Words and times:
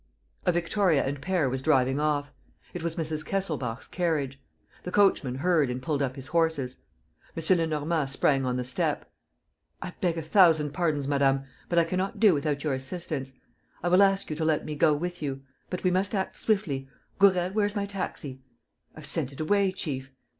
A 0.47 0.51
victoria 0.51 1.03
and 1.05 1.21
pair 1.21 1.47
was 1.47 1.61
driving 1.61 1.99
off. 1.99 2.31
It 2.73 2.81
was 2.81 2.95
Mrs. 2.95 3.23
Kesselbach's 3.23 3.87
carriage. 3.87 4.41
The 4.81 4.89
coachman 4.91 5.35
heard 5.35 5.69
and 5.69 5.79
pulled 5.79 6.01
up 6.01 6.15
his 6.15 6.25
horses. 6.25 6.77
M. 7.37 7.57
Lenormand 7.59 8.09
sprang 8.09 8.43
on 8.43 8.57
the 8.57 8.63
step: 8.63 9.07
"I 9.79 9.93
beg 10.01 10.17
a 10.17 10.23
thousand 10.23 10.73
pardons, 10.73 11.07
madame, 11.07 11.43
but 11.69 11.77
I 11.77 11.83
cannot 11.83 12.19
do 12.19 12.33
without 12.33 12.63
your 12.63 12.73
assistance. 12.73 13.33
I 13.83 13.89
will 13.89 14.01
ask 14.01 14.31
you 14.31 14.35
to 14.37 14.43
let 14.45 14.65
me 14.65 14.73
go 14.73 14.91
with 14.95 15.21
you.... 15.21 15.43
But 15.69 15.83
we 15.83 15.91
must 15.91 16.15
act 16.15 16.35
swiftly.... 16.35 16.87
Gourel, 17.19 17.51
where's 17.51 17.75
my 17.75 17.85
taxi?" 17.85 18.41
"I've 18.95 19.05
sent 19.05 19.31
it 19.31 19.39
away, 19.39 19.71
chief." 19.71 20.09